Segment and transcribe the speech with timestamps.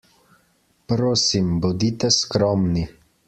[0.93, 2.87] Prosim, bodite skromni.